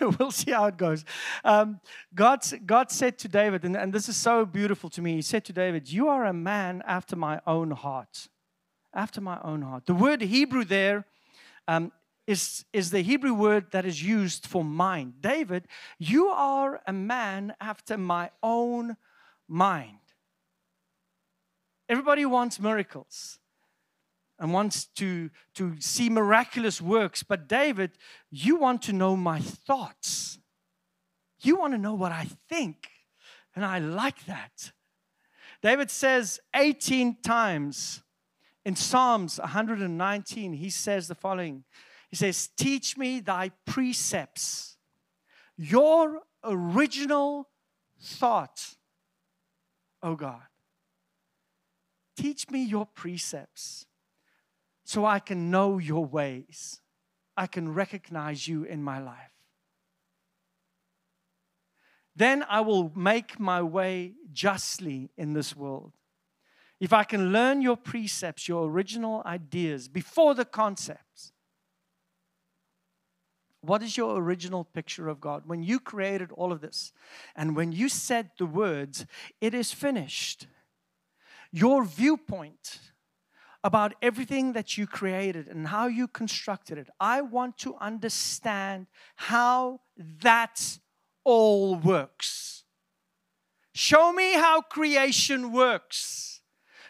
[0.18, 1.04] we'll see how it goes.
[1.44, 1.80] Um,
[2.14, 5.44] God, God said to David, and, and this is so beautiful to me, He said
[5.46, 8.28] to David, You are a man after my own heart.
[8.94, 9.86] After my own heart.
[9.86, 11.04] The word Hebrew there
[11.68, 11.92] um,
[12.28, 15.14] is, is the Hebrew word that is used for mind.
[15.22, 15.66] David,
[15.98, 18.98] you are a man after my own
[19.48, 19.96] mind.
[21.88, 23.38] Everybody wants miracles
[24.38, 27.92] and wants to, to see miraculous works, but David,
[28.30, 30.38] you want to know my thoughts.
[31.40, 32.90] You want to know what I think,
[33.56, 34.72] and I like that.
[35.62, 38.02] David says 18 times
[38.66, 41.64] in Psalms 119, he says the following
[42.08, 44.76] he says, Teach me thy precepts,
[45.56, 47.48] your original
[48.00, 48.76] thought,
[50.02, 50.42] O God.
[52.16, 53.86] Teach me your precepts
[54.84, 56.80] so I can know your ways.
[57.36, 59.30] I can recognize you in my life.
[62.16, 65.92] Then I will make my way justly in this world.
[66.80, 71.32] If I can learn your precepts, your original ideas before the concepts,
[73.68, 75.42] what is your original picture of God?
[75.46, 76.92] When you created all of this
[77.36, 79.06] and when you said the words,
[79.40, 80.46] it is finished,
[81.52, 82.80] your viewpoint
[83.62, 89.80] about everything that you created and how you constructed it, I want to understand how
[90.22, 90.78] that
[91.24, 92.64] all works.
[93.74, 96.37] Show me how creation works.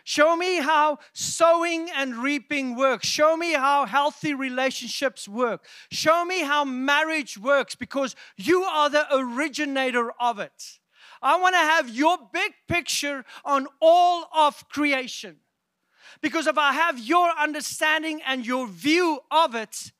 [0.08, 3.06] Show me how sowing and reaping works.
[3.06, 5.66] Show me how healthy relationships work.
[5.90, 10.78] Show me how marriage works because you are the originator of it.
[11.20, 15.40] I want to have your big picture on all of creation.
[16.22, 19.92] Because if I have your understanding and your view of it,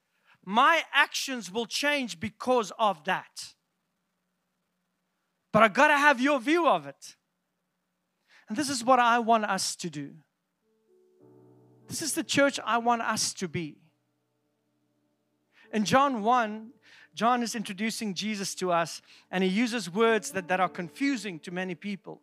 [0.43, 3.53] my actions will change because of that.
[5.53, 7.18] But I got to have your view of it.
[8.49, 10.13] And this is what I want us to do.
[11.87, 13.77] This is the church I want us to be.
[15.73, 16.71] In John 1,
[17.15, 21.51] John is introducing Jesus to us, and he uses words that, that are confusing to
[21.51, 22.21] many people.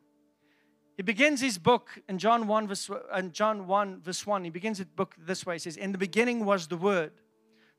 [0.98, 4.46] He begins his book in John 1, verse, in John 1, verse 1.
[4.46, 5.56] He begins his book this way.
[5.56, 7.12] He says, In the beginning was the Word.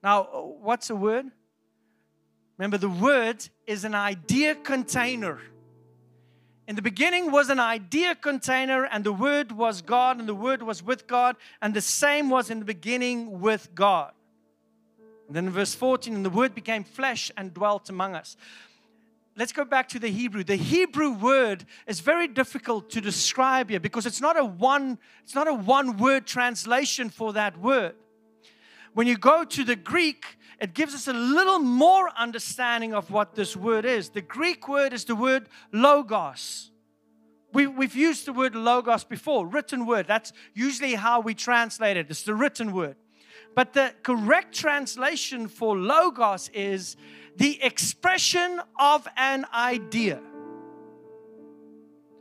[0.03, 0.25] Now,
[0.61, 1.27] what's a word?
[2.59, 5.41] Remember, the word is an idea container.
[6.69, 10.63] In the beginning was an idea container, and the Word was God, and the Word
[10.63, 14.13] was with God, and the same was in the beginning with God.
[15.29, 18.37] And then in verse 14, and the Word became flesh and dwelt among us.
[19.39, 20.43] Let's go back to the Hebrew.
[20.45, 25.35] The Hebrew word is very difficult to describe here because it's not a one, it's
[25.35, 27.95] not a one word translation for that word.
[28.95, 33.35] When you go to the Greek, it gives us a little more understanding of what
[33.35, 34.11] this word is.
[34.11, 36.71] The Greek word is the word logos.
[37.53, 40.07] We, we've used the word logos before, written word.
[40.07, 42.07] That's usually how we translate it.
[42.11, 42.97] It's the written word.
[43.55, 46.97] But the correct translation for logos is
[47.37, 50.21] the expression of an idea.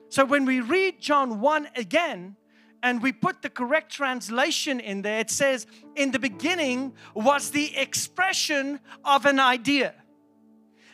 [0.09, 2.37] So when we read John 1 again,
[2.85, 5.65] and we put the correct translation in there, it says,
[5.95, 9.95] In the beginning was the expression of an idea.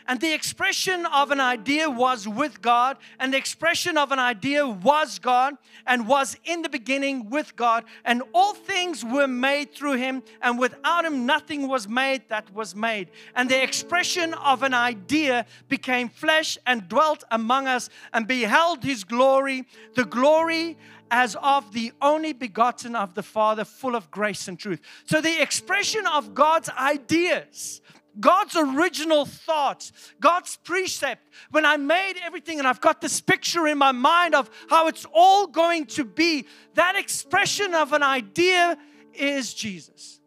[0.07, 4.67] And the expression of an idea was with God, and the expression of an idea
[4.67, 7.85] was God, and was in the beginning with God.
[8.05, 12.75] And all things were made through him, and without him, nothing was made that was
[12.75, 13.09] made.
[13.35, 19.03] And the expression of an idea became flesh and dwelt among us, and beheld his
[19.03, 20.77] glory, the glory
[21.11, 24.79] as of the only begotten of the Father, full of grace and truth.
[25.05, 27.81] So the expression of God's ideas
[28.19, 31.29] God's original thoughts, God's precept.
[31.49, 35.05] When I made everything and I've got this picture in my mind of how it's
[35.13, 38.77] all going to be, that expression of an idea
[39.13, 40.19] is Jesus.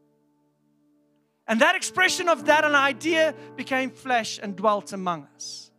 [1.47, 5.71] And that expression of that an idea became flesh and dwelt among us.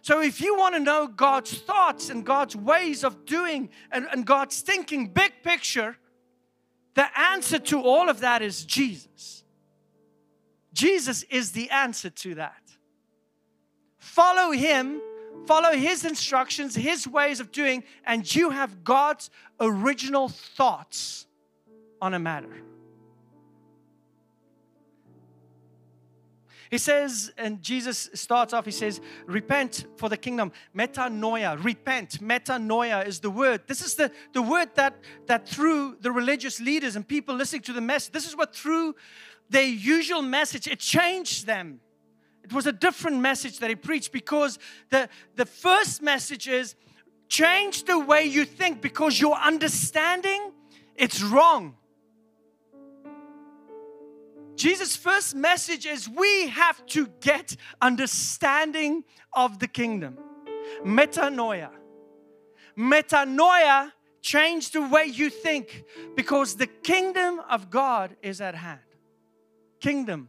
[0.00, 4.26] So, if you want to know God's thoughts and God's ways of doing and, and
[4.26, 5.96] God's thinking, big picture,
[6.94, 9.41] the answer to all of that is Jesus.
[10.72, 12.62] Jesus is the answer to that.
[13.98, 15.00] Follow Him,
[15.46, 21.26] follow His instructions, His ways of doing, and you have God's original thoughts
[22.00, 22.62] on a matter.
[26.72, 30.52] He says, and Jesus starts off, he says, repent for the kingdom.
[30.74, 32.22] Metanoia, repent.
[32.22, 33.60] Metanoia is the word.
[33.66, 37.74] This is the, the word that, that through the religious leaders and people listening to
[37.74, 38.94] the message, this is what through
[39.52, 41.80] their usual message, it changed them.
[42.42, 44.58] It was a different message that he preached because
[44.90, 46.74] the, the first message is
[47.28, 50.52] change the way you think because your understanding
[50.96, 51.74] it's wrong.
[54.54, 60.18] Jesus' first message is we have to get understanding of the kingdom.
[60.84, 61.70] Metanoia.
[62.76, 65.84] Metanoia change the way you think
[66.14, 68.80] because the kingdom of God is at hand.
[69.82, 70.28] Kingdom.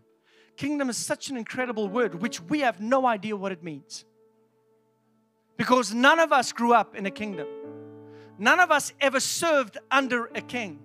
[0.58, 4.04] Kingdom is such an incredible word, which we have no idea what it means.
[5.58, 7.48] Because none of us grew up in a kingdom.
[8.40, 10.80] None of us ever served under a king.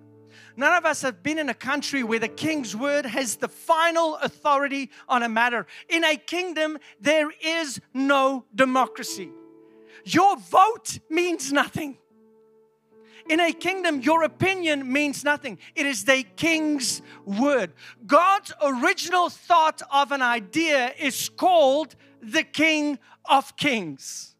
[0.55, 4.17] None of us have been in a country where the king's word has the final
[4.17, 5.65] authority on a matter.
[5.89, 9.31] In a kingdom, there is no democracy.
[10.05, 11.97] Your vote means nothing.
[13.29, 15.59] In a kingdom, your opinion means nothing.
[15.75, 17.73] It is the king's word.
[18.07, 24.35] God's original thought of an idea is called the King of Kings,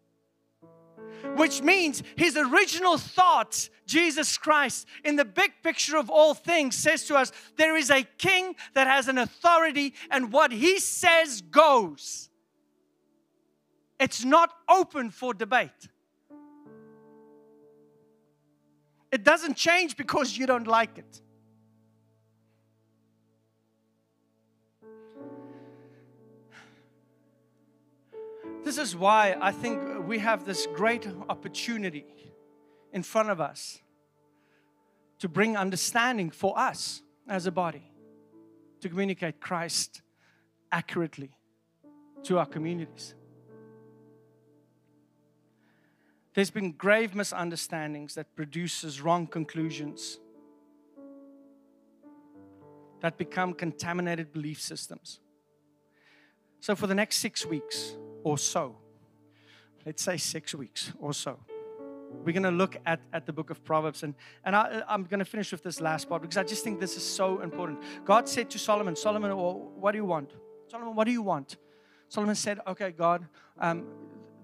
[1.35, 7.05] which means his original thought, Jesus Christ, in the big picture of all things, says
[7.05, 12.29] to us there is a king that has an authority, and what he says goes.
[13.99, 15.89] It's not open for debate.
[19.11, 21.21] It doesn't change because you don't like it.
[28.63, 32.05] This is why I think we have this great opportunity
[32.93, 33.79] in front of us
[35.19, 37.91] to bring understanding for us as a body,
[38.81, 40.01] to communicate Christ
[40.71, 41.31] accurately
[42.23, 43.15] to our communities.
[46.33, 50.19] There's been grave misunderstandings that produces wrong conclusions
[53.01, 55.19] that become contaminated belief systems.
[56.59, 58.77] So for the next 6 weeks or so,
[59.85, 61.39] let's say 6 weeks or so,
[62.11, 64.03] we're going to look at, at the book of Proverbs.
[64.03, 64.13] And,
[64.43, 66.97] and I, I'm going to finish with this last part because I just think this
[66.97, 67.79] is so important.
[68.03, 70.33] God said to Solomon, Solomon, what do you want?
[70.67, 71.57] Solomon, what do you want?
[72.09, 73.27] Solomon said, Okay, God,
[73.59, 73.85] um,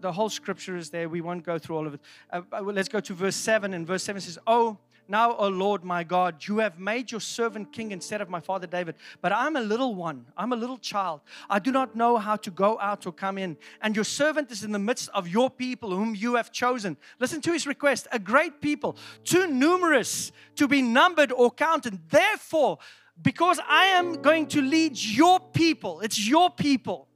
[0.06, 1.10] the whole scripture is there.
[1.10, 2.02] We won't go through all of it.
[2.32, 3.74] Uh, let's go to verse 7.
[3.74, 4.78] And verse 7 says, Oh,
[5.08, 8.68] now, O Lord my God, you have made your servant king instead of my father
[8.68, 8.98] David.
[9.22, 11.22] But I'm a little one, I'm a little child.
[11.50, 13.58] I do not know how to go out or come in.
[13.82, 16.98] And your servant is in the midst of your people whom you have chosen.
[17.20, 21.98] Listen to his request a great people, too numerous to be numbered or counted.
[22.12, 22.78] Therefore,
[23.20, 27.08] because I am going to lead your people, it's your people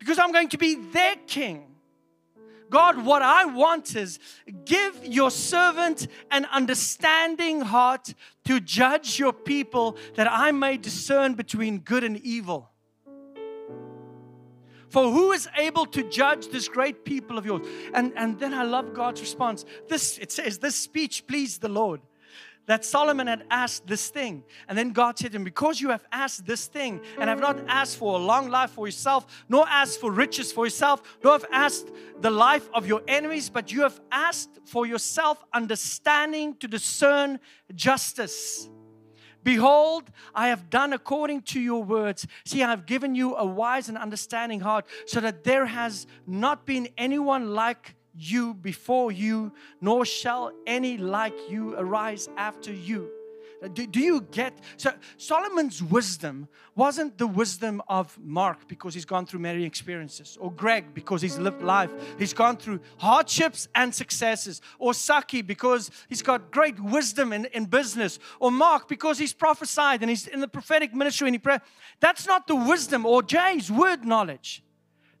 [0.00, 1.66] because I'm going to be their king.
[2.70, 4.18] God, what I want is
[4.64, 11.78] give your servant an understanding heart to judge your people that I may discern between
[11.80, 12.70] good and evil.
[14.88, 17.66] For who is able to judge this great people of yours?
[17.94, 19.64] And, and then I love God's response.
[19.88, 22.00] This it says, this speech pleased the Lord.
[22.66, 24.44] That Solomon had asked this thing.
[24.68, 27.58] And then God said to him, Because you have asked this thing, and have not
[27.68, 31.46] asked for a long life for yourself, nor asked for riches for yourself, nor have
[31.50, 31.90] asked
[32.20, 37.40] the life of your enemies, but you have asked for yourself understanding to discern
[37.74, 38.68] justice.
[39.42, 42.26] Behold, I have done according to your words.
[42.44, 46.66] See, I have given you a wise and understanding heart, so that there has not
[46.66, 53.10] been anyone like you before you, nor shall any like you arise after you.
[53.62, 59.04] Uh, do, do, you get so Solomon's wisdom wasn't the wisdom of Mark because he's
[59.04, 63.94] gone through many experiences, or Greg because he's lived life, he's gone through hardships and
[63.94, 69.34] successes, or Saki because he's got great wisdom in, in business, or Mark because he's
[69.34, 71.58] prophesied and he's in the prophetic ministry and he.
[72.00, 74.62] That's not the wisdom, or Jay's word knowledge.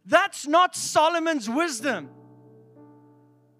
[0.06, 2.08] That's not Solomon's wisdom.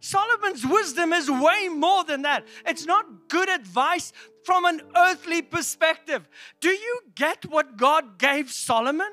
[0.00, 2.46] Solomon's wisdom is way more than that.
[2.66, 4.12] It's not good advice
[4.44, 6.28] from an earthly perspective.
[6.60, 9.10] Do you get what God gave Solomon?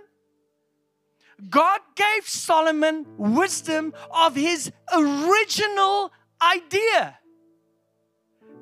[1.50, 6.12] God gave Solomon wisdom of his original
[6.42, 7.20] idea.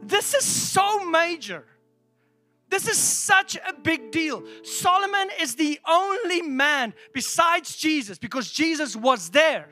[0.01, 1.65] This is so major.
[2.69, 4.43] This is such a big deal.
[4.63, 9.69] Solomon is the only man besides Jesus because Jesus was there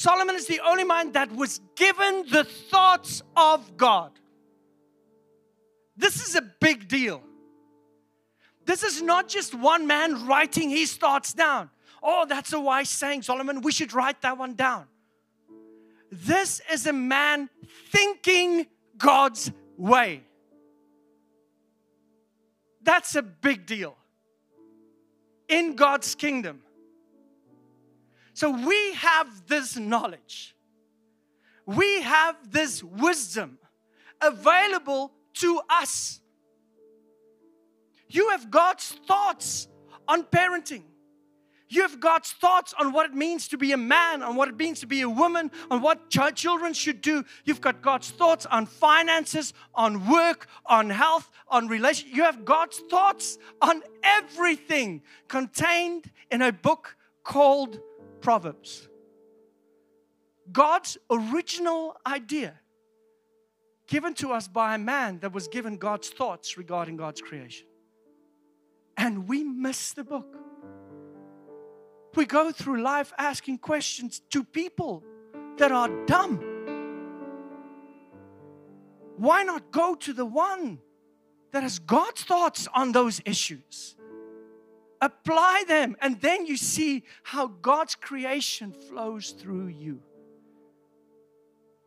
[0.00, 4.10] Solomon is the only man that was given the thoughts of God.
[5.94, 7.22] This is a big deal.
[8.64, 11.68] This is not just one man writing his thoughts down.
[12.02, 13.60] Oh, that's a wise saying, Solomon.
[13.60, 14.86] We should write that one down.
[16.10, 17.50] This is a man
[17.90, 20.22] thinking God's way.
[22.80, 23.98] That's a big deal
[25.46, 26.62] in God's kingdom.
[28.34, 30.54] So we have this knowledge,
[31.66, 33.58] we have this wisdom
[34.20, 36.20] available to us.
[38.08, 39.68] You have God's thoughts
[40.08, 40.82] on parenting.
[41.72, 44.56] You have God's thoughts on what it means to be a man, on what it
[44.56, 47.24] means to be a woman, on what ch- children should do.
[47.44, 52.08] You've got God's thoughts on finances, on work, on health, on relation.
[52.12, 57.78] You have God's thoughts on everything contained in a book called
[58.20, 58.88] Proverbs.
[60.52, 62.54] God's original idea
[63.86, 67.66] given to us by a man that was given God's thoughts regarding God's creation.
[68.96, 70.36] And we miss the book.
[72.14, 75.04] We go through life asking questions to people
[75.58, 76.38] that are dumb.
[79.16, 80.78] Why not go to the one
[81.52, 83.96] that has God's thoughts on those issues?
[85.00, 90.02] Apply them, and then you see how God's creation flows through you.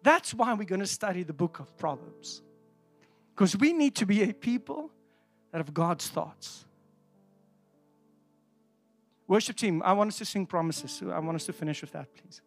[0.01, 2.41] That's why we're going to study the book of Proverbs.
[3.33, 4.91] Because we need to be a people
[5.51, 6.65] that have God's thoughts.
[9.27, 11.01] Worship team, I want us to sing promises.
[11.01, 12.41] I want us to finish with that, please.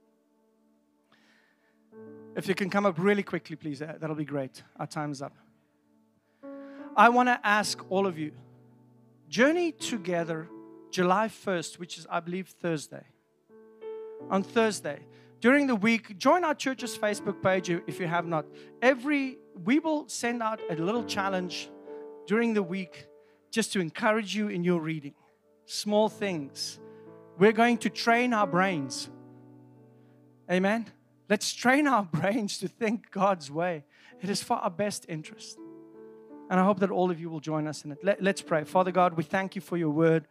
[2.36, 4.62] If you can come up really quickly, please, that'll be great.
[4.78, 5.34] Our time is up.
[6.94, 8.32] I want to ask all of you
[9.28, 10.48] journey together
[10.96, 13.04] July 1st, which is, I believe, Thursday.
[14.30, 15.00] On Thursday,
[15.42, 18.46] during the week, join our church's Facebook page if you have not.
[18.80, 21.68] Every we will send out a little challenge
[22.26, 23.08] during the week
[23.50, 25.12] just to encourage you in your reading.
[25.66, 26.80] Small things.
[27.36, 29.10] We're going to train our brains.
[30.50, 30.86] Amen.
[31.28, 33.84] Let's train our brains to think God's way.
[34.22, 35.58] It is for our best interest.
[36.48, 37.98] And I hope that all of you will join us in it.
[38.02, 38.64] Let, us pray.
[38.64, 40.26] Father God, we thank you for your word.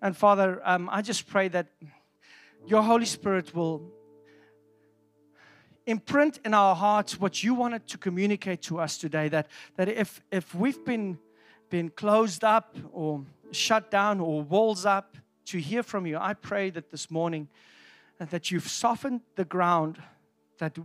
[0.00, 1.66] And Father, um, I just pray that
[2.66, 3.82] your Holy Spirit will
[5.86, 9.28] imprint in our hearts what you wanted to communicate to us today.
[9.28, 11.18] That, that if, if we've been,
[11.70, 16.70] been closed up or shut down or walls up to hear from you, I pray
[16.70, 17.48] that this morning
[18.18, 20.00] that you've softened the ground,
[20.58, 20.76] that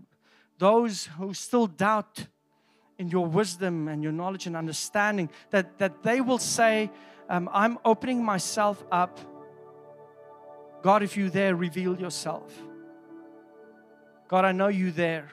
[0.58, 2.28] those who still doubt
[2.98, 6.90] in your wisdom and your knowledge and understanding, that, that they will say,
[7.30, 9.20] um, I'm opening myself up.
[10.82, 12.54] God, if you're there, reveal yourself.
[14.28, 15.30] God, I know you're there.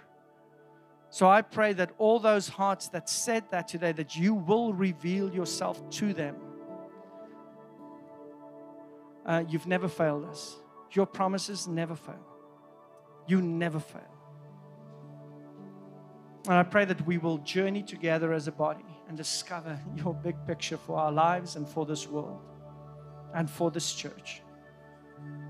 [1.11, 5.33] So I pray that all those hearts that said that today, that you will reveal
[5.33, 6.37] yourself to them.
[9.27, 10.57] Uh, you've never failed us.
[10.93, 12.25] Your promises never fail.
[13.27, 14.03] You never fail.
[16.47, 20.37] And I pray that we will journey together as a body and discover your big
[20.47, 22.41] picture for our lives and for this world
[23.35, 24.41] and for this church.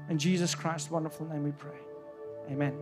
[0.08, 1.76] In Jesus Christ's wonderful name we pray.
[2.50, 2.74] Amen.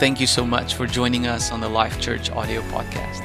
[0.00, 3.22] Thank you so much for joining us on the Life Church audio podcast.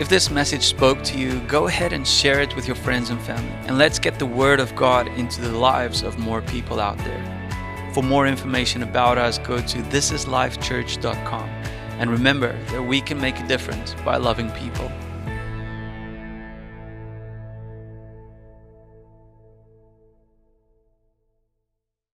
[0.00, 3.20] If this message spoke to you, go ahead and share it with your friends and
[3.20, 3.50] family.
[3.66, 7.90] And let's get the Word of God into the lives of more people out there.
[7.92, 11.55] For more information about us, go to thisislifechurch.com.
[11.98, 14.90] And remember that we can make a difference by loving people.